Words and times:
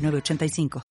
985. 0.00 0.89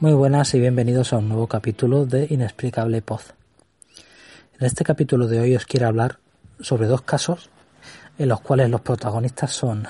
Muy 0.00 0.12
buenas 0.12 0.52
y 0.54 0.60
bienvenidos 0.60 1.12
a 1.12 1.18
un 1.18 1.28
nuevo 1.28 1.46
capítulo 1.46 2.04
de 2.04 2.26
Inexplicable 2.28 3.00
Poz. 3.00 3.32
En 4.58 4.66
este 4.66 4.82
capítulo 4.82 5.28
de 5.28 5.38
hoy 5.38 5.54
os 5.54 5.66
quiero 5.66 5.86
hablar 5.86 6.18
sobre 6.58 6.88
dos 6.88 7.02
casos 7.02 7.48
en 8.18 8.28
los 8.28 8.40
cuales 8.40 8.70
los 8.70 8.80
protagonistas 8.80 9.52
son 9.52 9.86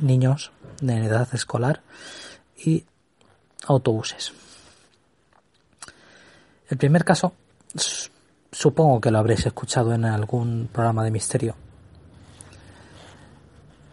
niños 0.00 0.50
de 0.80 1.06
edad 1.06 1.28
escolar 1.32 1.82
y 2.56 2.84
autobuses. 3.64 4.32
El 6.68 6.76
primer 6.76 7.04
caso, 7.04 7.32
supongo 8.50 9.00
que 9.00 9.12
lo 9.12 9.18
habréis 9.18 9.46
escuchado 9.46 9.94
en 9.94 10.04
algún 10.04 10.68
programa 10.72 11.04
de 11.04 11.12
misterio 11.12 11.54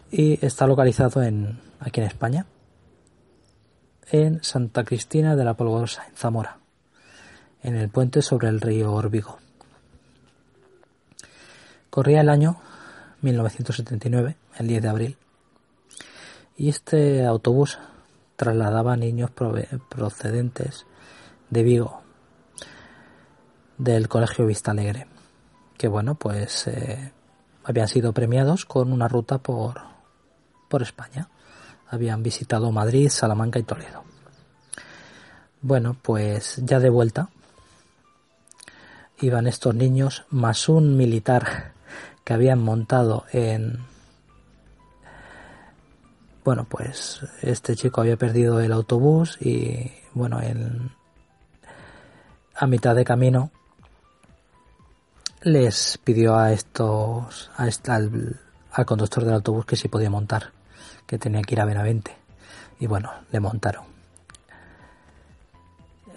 y 0.09 0.43
está 0.43 0.65
localizado 0.65 1.21
aquí 1.21 2.01
en 2.01 2.07
España 2.07 2.47
en 4.11 4.43
Santa 4.43 4.83
Cristina 4.83 5.35
de 5.35 5.43
la 5.43 5.55
Polvorosa, 5.55 6.05
en 6.07 6.15
Zamora, 6.15 6.57
en 7.61 7.75
el 7.75 7.89
puente 7.89 8.21
sobre 8.21 8.49
el 8.49 8.61
río 8.61 8.93
Orbigo. 8.93 9.37
Corría 11.89 12.21
el 12.21 12.29
año 12.29 12.59
1979, 13.21 14.35
el 14.57 14.67
10 14.67 14.81
de 14.81 14.89
abril, 14.89 15.17
y 16.57 16.69
este 16.69 17.25
autobús 17.25 17.79
trasladaba 18.35 18.95
niños 18.95 19.31
procedentes 19.89 20.85
de 21.49 21.63
Vigo, 21.63 22.01
del 23.77 24.07
Colegio 24.07 24.45
Vista 24.45 24.71
Alegre, 24.71 25.07
que 25.77 25.87
bueno, 25.87 26.15
pues 26.15 26.67
eh, 26.67 27.13
habían 27.63 27.87
sido 27.87 28.13
premiados 28.13 28.65
con 28.65 28.91
una 28.91 29.07
ruta 29.07 29.37
por, 29.39 29.81
por 30.67 30.81
España 30.81 31.29
habían 31.89 32.23
visitado 32.23 32.71
Madrid, 32.71 33.09
Salamanca 33.09 33.59
y 33.59 33.63
Toledo. 33.63 34.03
Bueno, 35.61 35.97
pues 36.01 36.61
ya 36.63 36.79
de 36.79 36.89
vuelta 36.89 37.29
iban 39.19 39.47
estos 39.47 39.75
niños 39.75 40.25
más 40.29 40.69
un 40.69 40.95
militar 40.95 41.73
que 42.23 42.33
habían 42.33 42.59
montado 42.59 43.25
en... 43.33 43.79
Bueno, 46.45 46.65
pues 46.69 47.21
este 47.41 47.75
chico 47.75 48.01
había 48.01 48.17
perdido 48.17 48.61
el 48.61 48.71
autobús 48.71 49.37
y 49.41 49.91
bueno, 50.13 50.41
en... 50.41 50.91
a 52.55 52.65
mitad 52.67 52.95
de 52.95 53.03
camino 53.03 53.51
les 55.41 55.97
pidió 56.03 56.37
a 56.37 56.51
estos, 56.53 57.51
a 57.57 57.67
al, 57.93 58.39
al 58.71 58.85
conductor 58.85 59.25
del 59.25 59.35
autobús 59.35 59.65
que 59.65 59.75
si 59.75 59.87
podía 59.87 60.09
montar 60.09 60.58
que 61.05 61.17
tenía 61.17 61.41
que 61.41 61.55
ir 61.55 61.61
a 61.61 61.65
Benavente. 61.65 62.15
Y 62.79 62.87
bueno, 62.87 63.11
le 63.31 63.39
montaron. 63.39 63.85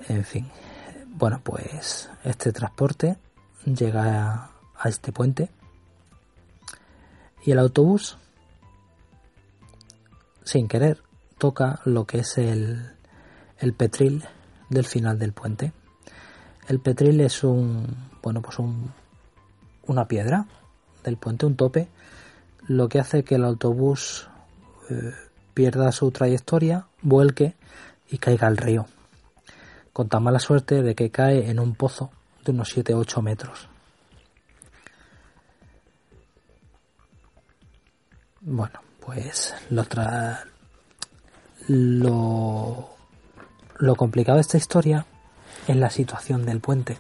En 0.09 0.25
fin, 0.25 0.51
bueno, 1.07 1.41
pues 1.43 2.11
este 2.25 2.53
transporte 2.53 3.17
llega 3.65 4.51
a, 4.77 4.89
este 4.89 5.13
puente 5.13 5.51
y 7.45 7.53
el 7.53 7.59
autobús, 7.59 8.19
sin 10.45 10.67
querer, 10.67 11.03
toca 11.39 11.81
lo 11.85 12.07
que 12.07 12.21
es 12.21 12.39
el, 12.39 12.93
el 13.59 13.75
petril 13.75 14.25
del 14.69 14.85
final 14.85 15.19
del 15.19 15.33
puente. 15.33 15.73
El 16.69 16.81
petril 16.81 17.21
es 17.21 17.45
un, 17.45 18.11
bueno, 18.23 18.43
pues 18.43 18.59
un, 18.59 18.93
una 19.87 20.07
piedra 20.09 20.47
del 21.05 21.17
puente, 21.17 21.47
un 21.47 21.57
tope, 21.57 21.89
lo 22.67 22.89
que 22.89 23.01
hace 23.01 23.25
que 23.25 23.37
el 23.37 23.45
autobús 23.45 24.29
eh, 24.91 25.13
pierda 25.55 25.93
su 25.93 26.11
trayectoria, 26.11 26.87
vuelque 27.03 27.55
y 28.11 28.19
caiga 28.19 28.47
al 28.47 28.57
río, 28.57 28.87
con 29.93 30.09
tan 30.09 30.23
mala 30.23 30.39
suerte 30.39 30.83
de 30.83 30.95
que 30.95 31.11
cae 31.11 31.51
en 31.51 31.59
un 31.59 31.75
pozo 31.75 32.11
de 32.45 32.53
unos 32.53 32.77
7-8 32.77 33.23
metros. 33.23 33.69
Bueno, 38.41 38.81
pues 39.05 39.55
lo, 39.71 39.87
lo, 41.69 42.89
lo 43.79 43.97
complicado 43.97 44.37
de 44.37 44.43
esta 44.43 44.57
historia 44.57 45.07
es 45.67 45.77
la 45.77 45.91
situación 45.91 46.45
del 46.45 46.61
puente. 46.61 46.99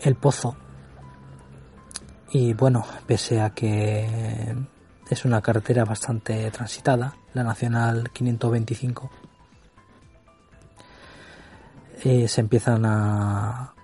El 0.00 0.16
pozo. 0.16 0.56
Y 2.32 2.54
bueno, 2.54 2.84
pese 3.06 3.40
a 3.40 3.50
que 3.50 4.56
es 5.12 5.26
una 5.26 5.42
carretera 5.42 5.84
bastante 5.84 6.50
transitada, 6.50 7.14
la 7.34 7.44
Nacional 7.44 8.10
525. 8.12 9.10
Eh, 12.04 12.26
se 12.28 12.40
empiezan 12.40 12.84
a 12.86 13.74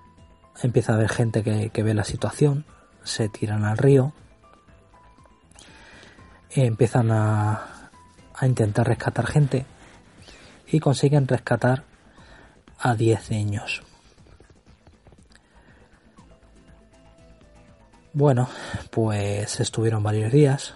empieza 0.63 0.93
a 0.93 0.97
haber 0.97 1.11
gente 1.11 1.43
que, 1.43 1.83
ve 1.83 1.95
la 1.95 2.05
situación, 2.05 2.65
se 3.05 3.29
tiran 3.29 3.65
al 3.65 3.77
río, 3.77 4.13
empiezan 6.51 7.13
a, 7.13 7.91
a 8.35 8.47
intentar 8.47 8.89
rescatar 8.89 9.27
gente 9.27 9.67
y 10.67 10.81
consiguen 10.81 11.29
rescatar 11.29 11.85
a 12.81 12.95
10 12.95 13.31
niños. 13.31 13.83
Bueno, 18.15 18.49
pues 18.91 19.61
estuvieron 19.61 20.03
varios 20.03 20.33
días, 20.33 20.75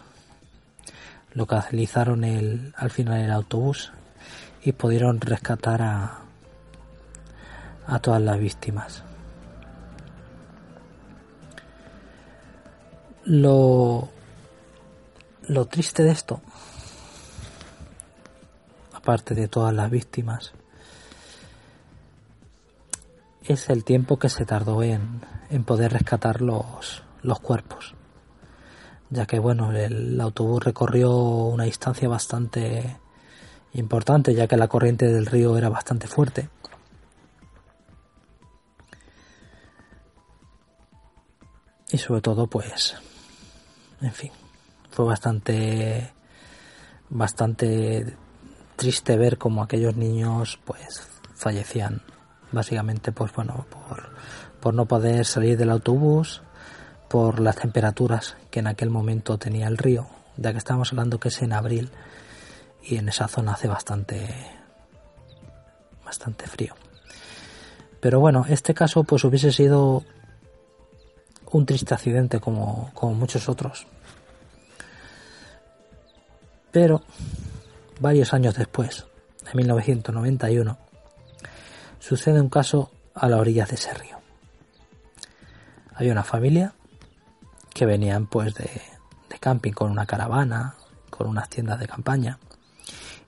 localizaron 1.34 2.24
el, 2.24 2.74
al 2.76 2.90
final 2.90 3.20
el 3.20 3.30
autobús 3.30 3.92
y 4.62 4.72
pudieron 4.72 5.20
rescatar 5.20 5.82
a, 5.82 6.18
a 7.86 7.98
todas 8.00 8.20
las 8.22 8.38
víctimas. 8.38 9.02
Lo, 13.24 14.10
lo 15.48 15.66
triste 15.66 16.02
de 16.02 16.10
esto, 16.10 16.40
aparte 18.92 19.34
de 19.34 19.48
todas 19.48 19.72
las 19.72 19.90
víctimas, 19.90 20.52
es 23.44 23.70
el 23.70 23.84
tiempo 23.84 24.18
que 24.18 24.28
se 24.28 24.44
tardó 24.44 24.82
en, 24.82 25.22
en 25.50 25.64
poder 25.64 25.92
rescatar 25.92 26.42
los, 26.42 27.02
los 27.22 27.40
cuerpos 27.40 27.94
ya 29.12 29.26
que 29.26 29.38
bueno, 29.38 29.72
el 29.72 30.18
autobús 30.20 30.64
recorrió 30.64 31.14
una 31.14 31.64
distancia 31.64 32.08
bastante 32.08 32.96
importante, 33.74 34.34
ya 34.34 34.46
que 34.46 34.56
la 34.56 34.68
corriente 34.68 35.06
del 35.06 35.26
río 35.26 35.56
era 35.58 35.68
bastante 35.68 36.06
fuerte. 36.06 36.48
Y 41.90 41.98
sobre 41.98 42.22
todo, 42.22 42.46
pues, 42.46 42.94
en 44.00 44.12
fin, 44.12 44.32
fue 44.90 45.04
bastante, 45.04 46.10
bastante 47.10 48.16
triste 48.76 49.18
ver 49.18 49.36
como 49.36 49.62
aquellos 49.62 49.94
niños, 49.94 50.58
pues, 50.64 51.02
fallecían, 51.34 52.00
básicamente, 52.50 53.12
pues 53.12 53.30
bueno, 53.34 53.66
por, 53.68 54.14
por 54.58 54.72
no 54.72 54.86
poder 54.86 55.26
salir 55.26 55.58
del 55.58 55.68
autobús, 55.68 56.40
por 57.12 57.40
las 57.40 57.56
temperaturas 57.56 58.38
que 58.50 58.60
en 58.60 58.66
aquel 58.66 58.88
momento 58.88 59.36
tenía 59.36 59.68
el 59.68 59.76
río, 59.76 60.06
ya 60.38 60.52
que 60.52 60.56
estamos 60.56 60.92
hablando 60.92 61.20
que 61.20 61.28
es 61.28 61.42
en 61.42 61.52
abril 61.52 61.90
y 62.82 62.96
en 62.96 63.10
esa 63.10 63.28
zona 63.28 63.52
hace 63.52 63.68
bastante 63.68 64.34
bastante 66.06 66.46
frío. 66.46 66.74
Pero 68.00 68.18
bueno, 68.18 68.46
este 68.48 68.72
caso 68.72 69.04
pues 69.04 69.24
hubiese 69.24 69.52
sido 69.52 70.04
un 71.50 71.66
triste 71.66 71.92
accidente 71.92 72.40
como, 72.40 72.90
como 72.94 73.12
muchos 73.12 73.46
otros. 73.46 73.86
Pero 76.70 77.02
varios 78.00 78.32
años 78.32 78.54
después, 78.54 79.04
en 79.50 79.58
1991, 79.58 80.78
sucede 82.00 82.40
un 82.40 82.48
caso 82.48 82.90
a 83.14 83.28
la 83.28 83.36
orilla 83.36 83.66
de 83.66 83.74
ese 83.74 83.92
río. 83.92 84.16
Hay 85.94 86.10
una 86.10 86.24
familia 86.24 86.72
que 87.72 87.86
venían 87.86 88.26
pues 88.26 88.54
de, 88.54 88.70
camping 89.40 89.72
con 89.72 89.90
una 89.90 90.06
caravana, 90.06 90.74
con 91.10 91.26
unas 91.26 91.48
tiendas 91.48 91.80
de 91.80 91.88
campaña 91.88 92.38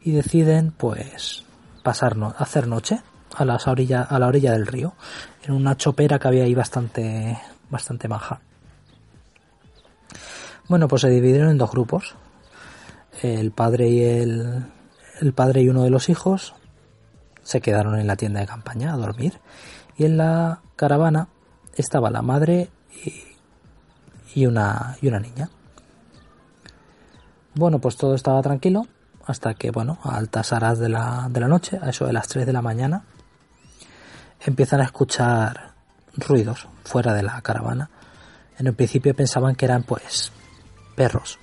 y 0.01 0.13
deciden 0.13 0.71
pues 0.71 1.45
pasar 1.83 2.15
hacer 2.39 2.69
noche 2.69 3.01
a 3.35 3.45
las 3.45 3.67
orillas 3.67 4.07
a 4.11 4.19
la 4.19 4.29
orilla 4.29 4.53
del 4.53 4.67
río 4.67 4.95
en 5.43 5.55
una 5.55 5.77
chopera 5.77 6.19
que 6.19 6.29
había 6.29 6.45
ahí 6.45 6.55
bastante 6.55 7.39
bastante 7.71 8.07
maja. 8.07 8.41
Bueno, 10.69 10.89
pues 10.89 11.03
se 11.03 11.09
dividieron 11.09 11.51
en 11.51 11.59
dos 11.59 11.71
grupos. 11.71 12.15
El 13.23 13.51
padre 13.51 13.89
y 13.89 14.03
el, 14.03 14.65
el 15.21 15.33
padre 15.33 15.63
y 15.63 15.69
uno 15.69 15.83
de 15.83 15.91
los 15.91 16.09
hijos 16.09 16.55
se 17.43 17.61
quedaron 17.61 17.99
en 17.99 18.07
la 18.07 18.17
tienda 18.17 18.41
de 18.41 18.47
campaña 18.47 18.93
a 18.93 18.97
dormir 18.97 19.41
y 19.97 20.05
en 20.05 20.17
la 20.17 20.61
caravana 20.77 21.29
estaba 21.77 22.11
la 22.11 22.23
madre 22.23 22.71
y, 23.05 23.34
una, 24.47 24.97
y 25.01 25.09
una 25.09 25.21
niña. 25.21 25.49
Bueno, 27.55 27.79
pues 27.79 27.97
todo 27.97 28.15
estaba 28.15 28.43
tranquilo 28.43 28.87
hasta 29.27 29.55
que, 29.55 29.71
bueno, 29.71 29.99
a 30.03 30.17
altas 30.17 30.53
horas 30.53 30.79
de 30.79 30.89
la, 30.89 31.29
de 31.31 31.41
la 31.41 31.49
noche, 31.49 31.79
a 31.81 31.91
eso 31.91 32.07
de 32.07 32.13
las 32.13 32.29
3 32.29 32.47
de 32.47 32.53
la 32.53 32.63
mañana, 32.63 33.05
empiezan 34.45 34.81
a 34.81 34.85
escuchar 34.85 35.73
ruidos 36.17 36.69
fuera 36.85 37.15
de 37.15 37.23
la 37.23 37.41
caravana. 37.41 37.91
En 38.59 38.67
el 38.67 38.75
principio 38.75 39.15
pensaban 39.15 39.55
que 39.55 39.65
eran 39.65 39.83
pues 39.83 40.33
perros 40.95 41.39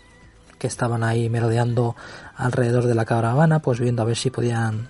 que 0.59 0.67
estaban 0.67 1.03
ahí 1.03 1.27
merodeando 1.27 1.95
alrededor 2.35 2.85
de 2.85 2.93
la 2.93 3.05
caravana, 3.05 3.59
pues 3.59 3.79
viendo 3.79 4.03
a 4.03 4.05
ver 4.05 4.15
si 4.15 4.29
podían 4.29 4.89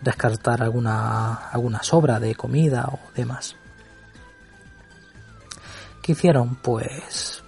descartar 0.00 0.62
alguna, 0.62 1.34
alguna 1.34 1.82
sobra 1.82 2.18
de 2.20 2.34
comida 2.34 2.88
o 2.90 2.98
demás. 3.14 3.56
¿Qué 6.04 6.12
hicieron? 6.12 6.56
Pues 6.56 7.42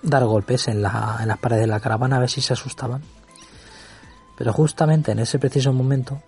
dar 0.00 0.24
golpes 0.24 0.66
en, 0.68 0.80
la, 0.80 1.18
en 1.20 1.28
las 1.28 1.36
paredes 1.36 1.64
de 1.64 1.66
la 1.66 1.78
caravana 1.78 2.16
a 2.16 2.20
ver 2.20 2.30
si 2.30 2.40
se 2.40 2.54
asustaban. 2.54 3.02
Pero 4.38 4.54
justamente 4.54 5.12
en 5.12 5.18
ese 5.18 5.38
preciso 5.38 5.74
momento 5.74 6.22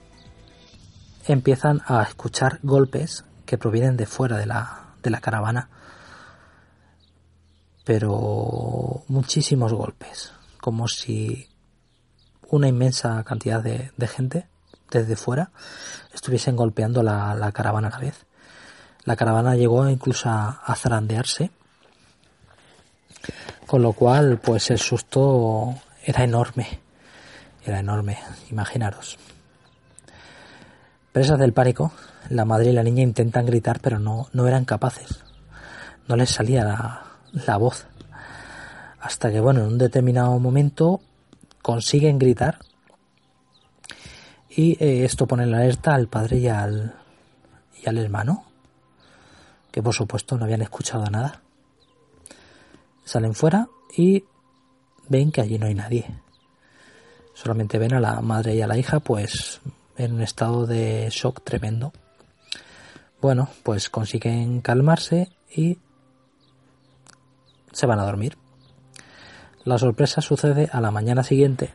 empiezan 1.26 1.80
a 1.86 2.02
escuchar 2.02 2.58
golpes 2.62 3.24
que 3.46 3.56
provienen 3.56 3.96
de 3.96 4.04
fuera 4.04 4.36
de 4.36 4.44
la, 4.44 4.94
de 5.02 5.08
la 5.08 5.22
caravana. 5.22 5.70
Pero 7.82 9.04
muchísimos 9.08 9.72
golpes, 9.72 10.34
como 10.60 10.86
si 10.86 11.48
una 12.50 12.68
inmensa 12.68 13.24
cantidad 13.24 13.62
de, 13.62 13.90
gente 14.06 14.48
desde 14.90 15.16
fuera 15.16 15.50
estuviesen 16.12 16.56
golpeando 16.56 17.02
la, 17.02 17.50
caravana 17.54 17.88
a 17.88 17.92
la 17.92 17.98
vez. 18.00 18.26
La 19.04 19.16
caravana 19.16 19.54
llegó 19.54 19.86
incluso 19.88 20.30
a, 20.30 20.74
zarandearse, 20.76 21.50
con 23.66 23.82
lo 23.82 23.92
cual 23.92 24.38
pues 24.38 24.70
el 24.70 24.78
susto 24.78 25.74
era 26.02 26.24
enorme, 26.24 26.80
era 27.64 27.80
enorme, 27.80 28.18
imaginaros. 28.50 29.18
Presas 31.12 31.38
del 31.38 31.52
pánico, 31.52 31.92
la 32.30 32.46
madre 32.46 32.70
y 32.70 32.72
la 32.72 32.82
niña 32.82 33.02
intentan 33.02 33.44
gritar, 33.44 33.78
pero 33.80 33.98
no, 33.98 34.28
no 34.32 34.46
eran 34.48 34.64
capaces. 34.64 35.22
No 36.08 36.16
les 36.16 36.30
salía 36.30 36.64
la, 37.32 37.56
voz. 37.58 37.86
Hasta 39.00 39.30
que, 39.30 39.40
bueno, 39.40 39.60
en 39.60 39.66
un 39.66 39.78
determinado 39.78 40.38
momento 40.38 41.00
consiguen 41.60 42.18
gritar. 42.18 42.58
Y 44.48 44.82
eh, 44.82 45.04
esto 45.04 45.26
pone 45.26 45.44
en 45.44 45.54
alerta 45.54 45.94
al 45.94 46.08
padre 46.08 46.38
y 46.38 46.48
al, 46.48 46.94
y 47.82 47.88
al 47.88 47.98
hermano, 47.98 48.44
que 49.74 49.82
por 49.82 49.92
supuesto 49.92 50.38
no 50.38 50.44
habían 50.44 50.62
escuchado 50.62 51.04
nada. 51.06 51.42
Salen 53.04 53.34
fuera 53.34 53.66
y 53.96 54.22
ven 55.08 55.32
que 55.32 55.40
allí 55.40 55.58
no 55.58 55.66
hay 55.66 55.74
nadie. 55.74 56.06
Solamente 57.34 57.80
ven 57.80 57.92
a 57.92 57.98
la 57.98 58.20
madre 58.20 58.54
y 58.54 58.62
a 58.62 58.68
la 58.68 58.78
hija, 58.78 59.00
pues 59.00 59.60
en 59.96 60.12
un 60.12 60.22
estado 60.22 60.64
de 60.68 61.08
shock 61.10 61.42
tremendo. 61.42 61.92
Bueno, 63.20 63.48
pues 63.64 63.90
consiguen 63.90 64.60
calmarse 64.60 65.32
y 65.52 65.78
se 67.72 67.86
van 67.86 67.98
a 67.98 68.04
dormir. 68.04 68.38
La 69.64 69.76
sorpresa 69.76 70.20
sucede 70.20 70.68
a 70.70 70.80
la 70.80 70.92
mañana 70.92 71.24
siguiente, 71.24 71.74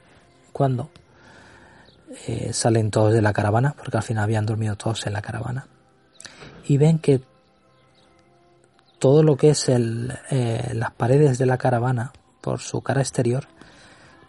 cuando 0.53 0.89
eh, 2.27 2.53
salen 2.53 2.91
todos 2.91 3.11
de 3.11 3.21
la 3.21 3.33
caravana, 3.33 3.75
porque 3.77 3.97
al 3.97 4.03
final 4.03 4.23
habían 4.23 4.45
dormido 4.45 4.77
todos 4.77 5.05
en 5.05 5.11
la 5.11 5.21
caravana, 5.21 5.67
y 6.65 6.77
ven 6.77 6.99
que 6.99 7.21
todo 8.99 9.23
lo 9.23 9.37
que 9.37 9.49
es 9.51 9.69
el, 9.69 10.13
eh, 10.29 10.71
las 10.73 10.91
paredes 10.91 11.37
de 11.37 11.45
la 11.45 11.57
caravana, 11.57 12.13
por 12.41 12.59
su 12.59 12.81
cara 12.81 13.01
exterior, 13.01 13.47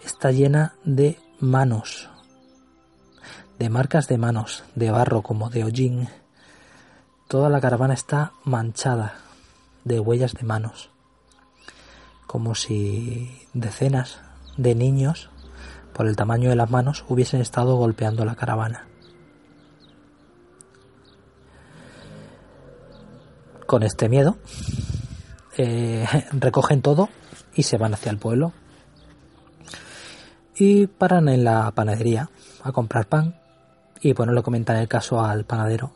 está 0.02 0.30
llena 0.30 0.74
de 0.84 1.18
manos 1.38 2.10
de 3.60 3.68
marcas 3.68 4.08
de 4.08 4.16
manos, 4.16 4.64
de 4.74 4.90
barro 4.90 5.20
como 5.20 5.50
de 5.50 5.64
hollín. 5.64 6.08
Toda 7.28 7.50
la 7.50 7.60
caravana 7.60 7.92
está 7.92 8.32
manchada 8.42 9.16
de 9.84 10.00
huellas 10.00 10.32
de 10.32 10.44
manos, 10.44 10.88
como 12.26 12.54
si 12.54 13.46
decenas 13.52 14.22
de 14.56 14.74
niños, 14.74 15.28
por 15.92 16.06
el 16.06 16.16
tamaño 16.16 16.48
de 16.48 16.56
las 16.56 16.70
manos, 16.70 17.04
hubiesen 17.06 17.42
estado 17.42 17.76
golpeando 17.76 18.24
la 18.24 18.34
caravana. 18.34 18.86
Con 23.70 23.84
este 23.84 24.08
miedo, 24.08 24.36
eh, 25.56 26.04
recogen 26.32 26.82
todo 26.82 27.08
y 27.54 27.62
se 27.62 27.78
van 27.78 27.94
hacia 27.94 28.10
el 28.10 28.18
pueblo. 28.18 28.52
Y 30.56 30.88
paran 30.88 31.28
en 31.28 31.44
la 31.44 31.70
panadería 31.70 32.30
a 32.64 32.72
comprar 32.72 33.06
pan 33.06 33.36
y 34.00 34.12
bueno, 34.12 34.32
le 34.32 34.42
comentan 34.42 34.76
el 34.78 34.88
caso 34.88 35.24
al 35.24 35.44
panadero. 35.44 35.92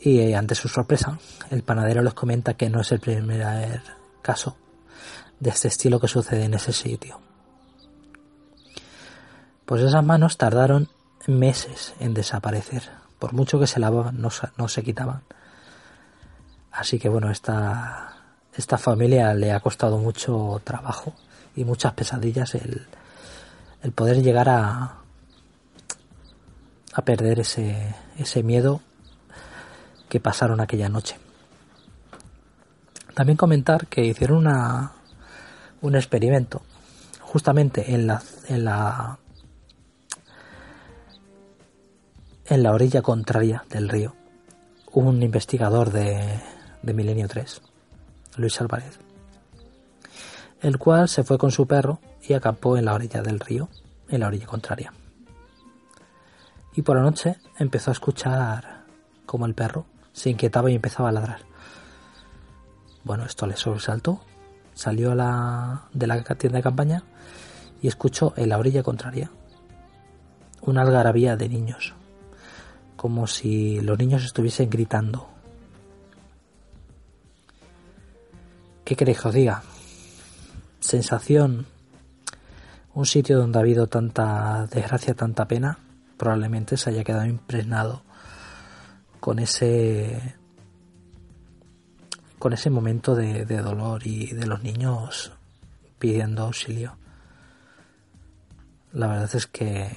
Y 0.00 0.20
eh, 0.20 0.36
ante 0.36 0.54
su 0.54 0.68
sorpresa, 0.68 1.18
el 1.50 1.64
panadero 1.64 2.02
les 2.04 2.14
comenta 2.14 2.54
que 2.54 2.70
no 2.70 2.82
es 2.82 2.92
el 2.92 3.00
primer 3.00 3.82
caso 4.22 4.56
de 5.40 5.50
este 5.50 5.66
estilo 5.66 5.98
que 5.98 6.06
sucede 6.06 6.44
en 6.44 6.54
ese 6.54 6.72
sitio. 6.72 7.18
Pues 9.66 9.82
esas 9.82 10.04
manos 10.04 10.38
tardaron 10.38 10.88
meses 11.26 11.94
en 11.98 12.14
desaparecer. 12.14 12.90
Por 13.18 13.32
mucho 13.32 13.58
que 13.58 13.66
se 13.66 13.80
lavaban, 13.80 14.20
no, 14.20 14.28
no 14.56 14.68
se 14.68 14.84
quitaban. 14.84 15.24
Así 16.74 16.98
que 16.98 17.08
bueno, 17.08 17.30
esta, 17.30 18.16
esta 18.52 18.78
familia 18.78 19.32
le 19.32 19.52
ha 19.52 19.60
costado 19.60 19.98
mucho 19.98 20.60
trabajo 20.64 21.14
y 21.54 21.64
muchas 21.64 21.92
pesadillas 21.92 22.56
el, 22.56 22.86
el 23.82 23.92
poder 23.92 24.22
llegar 24.22 24.48
a, 24.48 24.96
a 26.92 27.02
perder 27.02 27.40
ese, 27.40 27.94
ese 28.18 28.42
miedo 28.42 28.80
que 30.08 30.18
pasaron 30.18 30.60
aquella 30.60 30.88
noche. 30.88 31.16
También 33.14 33.36
comentar 33.36 33.86
que 33.86 34.04
hicieron 34.04 34.38
una, 34.38 34.92
un 35.80 35.94
experimento 35.94 36.62
justamente 37.20 37.94
en 37.94 38.08
la, 38.08 38.20
en 38.48 38.64
la 38.64 39.18
en 42.46 42.62
la 42.62 42.72
orilla 42.72 43.00
contraria 43.00 43.64
del 43.70 43.88
río. 43.88 44.14
Un 44.92 45.22
investigador 45.22 45.90
de, 45.90 46.40
de 46.84 46.94
Milenio 46.94 47.28
3, 47.28 47.62
Luis 48.36 48.60
Álvarez, 48.60 48.98
el 50.60 50.78
cual 50.78 51.08
se 51.08 51.24
fue 51.24 51.38
con 51.38 51.50
su 51.50 51.66
perro 51.66 52.00
y 52.22 52.34
acampó 52.34 52.76
en 52.76 52.84
la 52.84 52.94
orilla 52.94 53.22
del 53.22 53.40
río, 53.40 53.68
en 54.08 54.20
la 54.20 54.28
orilla 54.28 54.46
contraria 54.46 54.92
y 56.74 56.82
por 56.82 56.96
la 56.96 57.02
noche 57.02 57.36
empezó 57.58 57.90
a 57.90 57.92
escuchar 57.92 58.84
como 59.26 59.46
el 59.46 59.54
perro 59.54 59.86
se 60.12 60.30
inquietaba 60.30 60.70
y 60.70 60.74
empezaba 60.74 61.08
a 61.08 61.12
ladrar. 61.12 61.40
Bueno, 63.04 63.24
esto 63.24 63.46
le 63.46 63.56
sobresaltó, 63.56 64.20
salió 64.74 65.12
a 65.12 65.14
la, 65.14 65.82
de 65.92 66.06
la 66.06 66.22
tienda 66.22 66.58
de 66.58 66.62
campaña 66.62 67.04
y 67.82 67.88
escuchó 67.88 68.32
en 68.36 68.48
la 68.48 68.58
orilla 68.58 68.82
contraria 68.82 69.30
una 70.62 70.82
algarabía 70.82 71.36
de 71.36 71.48
niños, 71.48 71.94
como 72.96 73.26
si 73.26 73.80
los 73.80 73.98
niños 73.98 74.24
estuviesen 74.24 74.70
gritando. 74.70 75.28
¿Qué 78.84 78.96
queréis 78.96 79.20
que 79.20 79.28
os 79.28 79.34
diga? 79.34 79.62
Sensación, 80.78 81.66
un 82.92 83.06
sitio 83.06 83.38
donde 83.38 83.58
ha 83.58 83.62
habido 83.62 83.86
tanta 83.86 84.66
desgracia, 84.66 85.14
tanta 85.14 85.48
pena, 85.48 85.78
probablemente 86.18 86.76
se 86.76 86.90
haya 86.90 87.02
quedado 87.02 87.24
impregnado 87.24 88.02
con 89.20 89.38
ese 89.38 90.34
con 92.38 92.52
ese 92.52 92.68
momento 92.68 93.14
de, 93.14 93.46
de 93.46 93.62
dolor 93.62 94.06
y 94.06 94.34
de 94.34 94.46
los 94.46 94.62
niños 94.62 95.32
pidiendo 95.98 96.42
auxilio. 96.42 96.98
La 98.92 99.06
verdad 99.06 99.34
es 99.34 99.46
que 99.46 99.88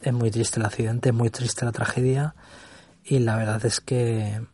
es 0.00 0.12
muy 0.12 0.32
triste 0.32 0.58
el 0.58 0.66
accidente, 0.66 1.10
es 1.10 1.14
muy 1.14 1.30
triste 1.30 1.64
la 1.64 1.70
tragedia 1.70 2.34
y 3.04 3.20
la 3.20 3.36
verdad 3.36 3.64
es 3.64 3.80
que 3.80 4.44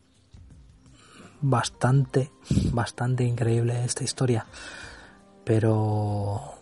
bastante, 1.44 2.30
bastante 2.72 3.24
increíble 3.24 3.84
esta 3.84 4.02
historia. 4.02 4.46
Pero 5.44 6.54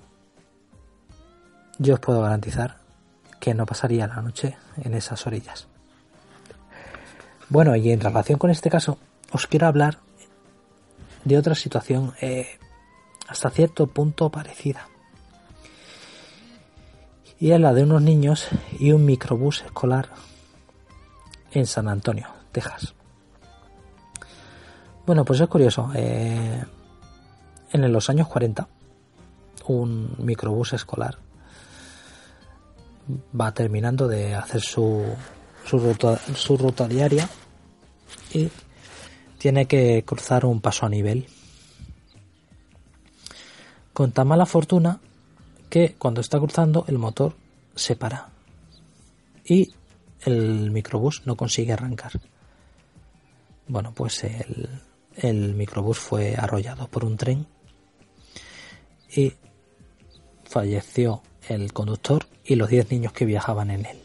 yo 1.78 1.94
os 1.94 2.00
puedo 2.00 2.20
garantizar 2.20 2.78
que 3.38 3.54
no 3.54 3.64
pasaría 3.64 4.06
la 4.06 4.20
noche 4.20 4.56
en 4.82 4.94
esas 4.94 5.26
orillas. 5.26 5.68
Bueno, 7.48 7.76
y 7.76 7.90
en 7.92 8.00
relación 8.00 8.38
con 8.38 8.50
este 8.50 8.70
caso, 8.70 8.98
os 9.30 9.46
quiero 9.46 9.66
hablar 9.66 9.98
de 11.24 11.38
otra 11.38 11.54
situación 11.54 12.14
eh, 12.20 12.58
hasta 13.28 13.50
cierto 13.50 13.86
punto 13.86 14.30
parecida. 14.30 14.88
Y 17.38 17.52
es 17.52 17.60
la 17.60 17.72
de 17.72 17.84
unos 17.84 18.02
niños 18.02 18.48
y 18.78 18.92
un 18.92 19.04
microbús 19.04 19.62
escolar 19.62 20.10
en 21.52 21.66
San 21.66 21.88
Antonio, 21.88 22.28
Texas. 22.52 22.94
Bueno, 25.04 25.24
pues 25.24 25.40
es 25.40 25.48
curioso. 25.48 25.90
Eh, 25.94 26.64
en 27.72 27.92
los 27.92 28.08
años 28.08 28.28
40, 28.28 28.68
un 29.66 30.14
microbús 30.18 30.74
escolar 30.74 31.18
va 33.38 33.52
terminando 33.52 34.06
de 34.06 34.34
hacer 34.34 34.60
su, 34.60 35.04
ruta, 35.70 36.18
su 36.34 36.56
ruta 36.56 36.86
diaria 36.86 37.28
y 38.32 38.48
tiene 39.38 39.66
que 39.66 40.04
cruzar 40.06 40.44
un 40.44 40.60
paso 40.60 40.86
a 40.86 40.88
nivel. 40.88 41.26
Con 43.92 44.12
tan 44.12 44.28
mala 44.28 44.46
fortuna 44.46 45.00
que 45.68 45.94
cuando 45.98 46.20
está 46.20 46.38
cruzando 46.38 46.84
el 46.86 46.98
motor 46.98 47.34
se 47.74 47.96
para 47.96 48.28
y 49.44 49.72
el 50.20 50.70
microbús 50.70 51.22
no 51.26 51.36
consigue 51.36 51.72
arrancar. 51.72 52.12
Bueno, 53.66 53.92
pues 53.94 54.24
el, 54.24 54.68
el 55.16 55.54
microbús 55.54 55.98
fue 55.98 56.36
arrollado 56.36 56.88
por 56.88 57.04
un 57.04 57.16
tren 57.16 57.46
y 59.14 59.34
falleció 60.44 61.22
el 61.48 61.72
conductor 61.72 62.26
y 62.44 62.56
los 62.56 62.68
10 62.68 62.90
niños 62.90 63.12
que 63.12 63.24
viajaban 63.24 63.70
en 63.70 63.86
él. 63.86 63.98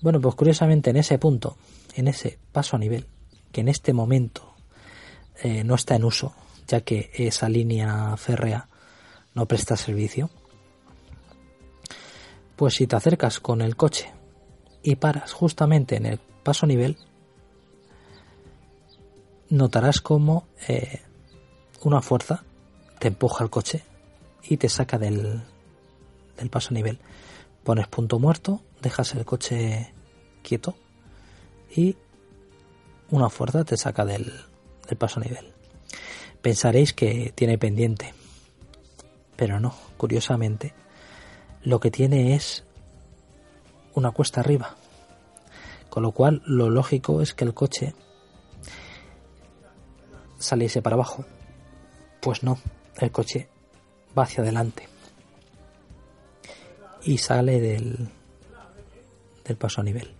Bueno, 0.00 0.20
pues 0.20 0.34
curiosamente 0.34 0.90
en 0.90 0.96
ese 0.96 1.18
punto, 1.18 1.56
en 1.94 2.08
ese 2.08 2.38
paso 2.50 2.76
a 2.76 2.78
nivel, 2.78 3.06
que 3.52 3.60
en 3.60 3.68
este 3.68 3.92
momento 3.92 4.54
eh, 5.42 5.64
no 5.64 5.74
está 5.74 5.94
en 5.94 6.04
uso, 6.04 6.34
ya 6.66 6.80
que 6.80 7.10
esa 7.14 7.48
línea 7.48 8.16
férrea 8.16 8.68
no 9.34 9.46
presta 9.46 9.76
servicio, 9.76 10.30
pues 12.56 12.74
si 12.74 12.86
te 12.86 12.96
acercas 12.96 13.40
con 13.40 13.60
el 13.60 13.76
coche 13.76 14.10
y 14.82 14.96
paras 14.96 15.32
justamente 15.32 15.96
en 15.96 16.06
el 16.06 16.18
paso 16.18 16.66
a 16.66 16.68
nivel, 16.68 16.96
notarás 19.52 20.00
como 20.00 20.46
eh, 20.66 21.02
una 21.82 22.00
fuerza 22.00 22.42
te 22.98 23.08
empuja 23.08 23.44
el 23.44 23.50
coche 23.50 23.84
y 24.42 24.56
te 24.56 24.70
saca 24.70 24.98
del, 24.98 25.42
del 26.38 26.48
paso 26.48 26.70
a 26.70 26.74
nivel. 26.74 26.98
Pones 27.62 27.86
punto 27.86 28.18
muerto, 28.18 28.62
dejas 28.80 29.14
el 29.14 29.26
coche 29.26 29.92
quieto 30.42 30.74
y 31.76 31.96
una 33.10 33.28
fuerza 33.28 33.64
te 33.64 33.76
saca 33.76 34.06
del, 34.06 34.32
del 34.88 34.96
paso 34.96 35.20
a 35.20 35.24
nivel. 35.24 35.52
Pensaréis 36.40 36.94
que 36.94 37.32
tiene 37.34 37.58
pendiente, 37.58 38.14
pero 39.36 39.60
no, 39.60 39.74
curiosamente, 39.98 40.72
lo 41.62 41.78
que 41.78 41.90
tiene 41.90 42.34
es 42.34 42.64
una 43.92 44.12
cuesta 44.12 44.40
arriba. 44.40 44.76
Con 45.90 46.04
lo 46.04 46.12
cual, 46.12 46.42
lo 46.46 46.70
lógico 46.70 47.20
es 47.20 47.34
que 47.34 47.44
el 47.44 47.52
coche 47.52 47.94
saliese 50.42 50.82
para 50.82 50.94
abajo. 50.94 51.24
Pues 52.20 52.42
no, 52.42 52.58
el 53.00 53.10
coche 53.10 53.48
va 54.16 54.24
hacia 54.24 54.42
adelante 54.42 54.88
y 57.04 57.18
sale 57.18 57.60
del, 57.60 58.08
del 59.44 59.56
paso 59.56 59.80
a 59.80 59.84
nivel. 59.84 60.14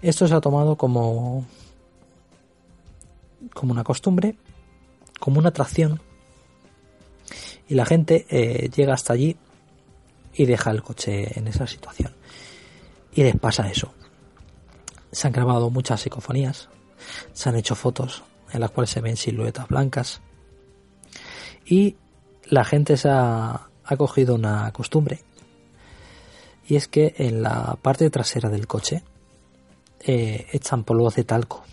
Esto 0.00 0.28
se 0.28 0.34
ha 0.34 0.40
tomado 0.40 0.76
como, 0.76 1.44
como 3.52 3.72
una 3.72 3.84
costumbre, 3.84 4.36
como 5.18 5.40
una 5.40 5.48
atracción, 5.48 6.00
y 7.68 7.74
la 7.74 7.84
gente 7.84 8.26
eh, 8.30 8.70
llega 8.70 8.94
hasta 8.94 9.12
allí 9.12 9.36
y 10.34 10.46
deja 10.46 10.70
el 10.70 10.82
coche 10.82 11.38
en 11.38 11.48
esa 11.48 11.66
situación. 11.66 12.14
Y 13.12 13.24
les 13.24 13.36
pasa 13.36 13.68
eso. 13.68 13.92
Se 15.10 15.26
han 15.26 15.32
grabado 15.32 15.68
muchas 15.68 16.00
psicofonías, 16.00 16.68
se 17.32 17.48
han 17.48 17.56
hecho 17.56 17.74
fotos 17.74 18.22
en 18.52 18.60
las 18.60 18.70
cuales 18.70 18.90
se 18.90 19.00
ven 19.00 19.16
siluetas 19.16 19.68
blancas. 19.68 20.20
Y 21.64 21.96
la 22.44 22.64
gente 22.64 22.96
se 22.96 23.08
ha, 23.10 23.68
cogido 23.96 24.34
una 24.34 24.70
costumbre. 24.72 25.20
Y 26.66 26.76
es 26.76 26.88
que 26.88 27.14
en 27.18 27.42
la 27.42 27.78
parte 27.80 28.10
trasera 28.10 28.50
del 28.50 28.66
coche 28.66 29.02
eh, 30.00 30.46
echan 30.52 30.84
polvo 30.84 31.10
de 31.10 31.24
talco. 31.24 31.64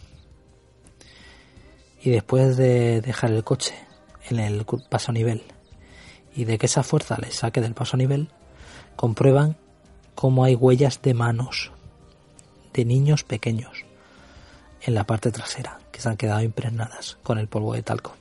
Y 2.01 2.11
después 2.11 2.55
de 2.55 3.01
dejar 3.01 3.31
el 3.31 3.43
coche 3.43 3.75
en 4.29 4.39
el 4.39 4.65
paso 4.89 5.11
nivel 5.11 5.43
y 6.35 6.45
de 6.45 6.57
que 6.57 6.65
esa 6.65 6.83
fuerza 6.83 7.17
les 7.17 7.35
saque 7.35 7.61
del 7.61 7.73
paso 7.73 7.97
nivel 7.97 8.29
comprueban 8.95 9.57
cómo 10.13 10.43
hay 10.43 10.55
huellas 10.55 11.01
de 11.01 11.13
manos 11.13 11.71
de 12.73 12.85
niños 12.85 13.23
pequeños 13.23 13.85
en 14.85 14.93
la 14.93 15.05
parte 15.05 15.31
trasera, 15.31 15.79
que 15.91 15.99
se 15.99 16.09
han 16.09 16.17
quedado 16.17 16.41
impregnadas 16.41 17.17
con 17.23 17.39
el 17.39 17.47
polvo 17.47 17.73
de 17.73 17.83
talco. 17.83 18.15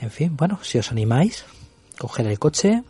En 0.00 0.10
fin, 0.10 0.36
bueno, 0.36 0.58
si 0.62 0.78
os 0.78 0.90
animáis, 0.90 1.44
coger 1.98 2.26
el 2.26 2.38
coche 2.38 2.82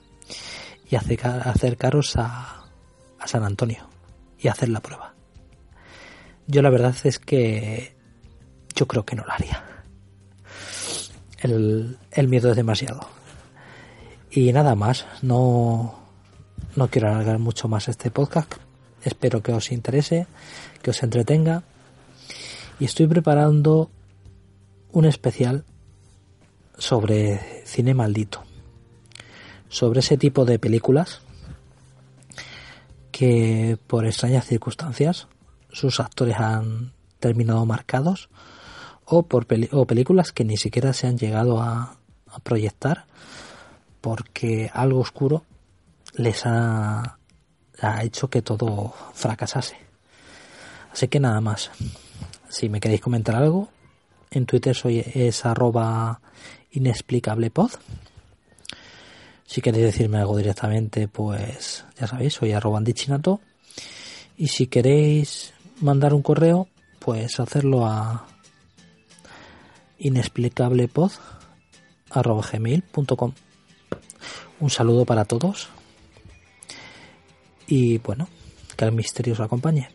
y 0.88 0.96
acercaros 0.96 2.16
a, 2.16 2.60
San 3.26 3.42
Antonio 3.42 3.88
y 4.38 4.48
hacer 4.48 4.68
la 4.68 4.80
prueba. 4.80 5.14
Yo 6.46 6.60
la 6.60 6.68
verdad 6.68 6.94
es 7.04 7.18
que 7.18 7.96
yo 8.74 8.86
creo 8.86 9.06
que 9.06 9.16
no 9.16 9.24
lo 9.24 9.32
haría. 9.32 9.64
El, 11.38 11.98
el 12.10 12.28
miedo 12.28 12.50
es 12.50 12.56
demasiado. 12.56 13.08
Y 14.30 14.52
nada 14.52 14.74
más, 14.74 15.06
no, 15.22 15.98
no 16.76 16.88
quiero 16.88 17.08
alargar 17.08 17.38
mucho 17.38 17.66
más 17.66 17.88
este 17.88 18.10
podcast. 18.10 18.52
Espero 19.04 19.42
que 19.42 19.52
os 19.52 19.70
interese, 19.70 20.26
que 20.82 20.90
os 20.90 21.02
entretenga. 21.02 21.62
Y 22.80 22.86
estoy 22.86 23.06
preparando 23.06 23.90
un 24.92 25.04
especial 25.04 25.64
sobre 26.78 27.38
cine 27.64 27.94
maldito. 27.94 28.42
Sobre 29.68 30.00
ese 30.00 30.16
tipo 30.16 30.44
de 30.44 30.58
películas 30.58 31.20
que 33.12 33.78
por 33.86 34.06
extrañas 34.06 34.46
circunstancias 34.46 35.28
sus 35.70 36.00
actores 36.00 36.36
han 36.38 36.92
terminado 37.20 37.64
marcados 37.64 38.28
o 39.04 39.22
por 39.22 39.46
o 39.70 39.86
películas 39.86 40.32
que 40.32 40.44
ni 40.44 40.56
siquiera 40.56 40.92
se 40.92 41.06
han 41.06 41.18
llegado 41.18 41.60
a, 41.60 41.96
a 42.26 42.38
proyectar 42.40 43.06
porque 44.00 44.70
algo 44.72 45.00
oscuro 45.00 45.44
les 46.14 46.42
ha 46.44 47.18
ha 47.80 48.02
hecho 48.02 48.28
que 48.28 48.42
todo 48.42 48.94
fracasase. 49.14 49.76
Así 50.92 51.08
que 51.08 51.20
nada 51.20 51.40
más. 51.40 51.70
Si 52.48 52.68
me 52.68 52.80
queréis 52.80 53.00
comentar 53.00 53.34
algo, 53.34 53.68
en 54.30 54.46
Twitter 54.46 54.74
soy 54.74 55.04
es 55.14 55.44
arroba 55.44 56.20
inexplicablepod. 56.70 57.72
Si 59.46 59.60
queréis 59.60 59.86
decirme 59.86 60.18
algo 60.18 60.36
directamente, 60.36 61.08
pues 61.08 61.84
ya 61.98 62.06
sabéis, 62.06 62.34
soy 62.34 62.52
arroba 62.52 62.78
andichinato. 62.78 63.40
Y 64.36 64.48
si 64.48 64.66
queréis 64.66 65.52
mandar 65.80 66.14
un 66.14 66.22
correo, 66.22 66.68
pues 66.98 67.38
hacerlo 67.40 67.86
a 67.86 68.26
inexplicablepod 69.98 71.12
arroba 72.10 72.42
gmail.com. 72.50 73.32
Un 74.60 74.70
saludo 74.70 75.04
para 75.04 75.24
todos 75.24 75.68
y 77.66 77.98
bueno, 77.98 78.28
que 78.76 78.84
el 78.84 78.92
misterio 78.92 79.34
os 79.34 79.40
acompañe. 79.40 79.88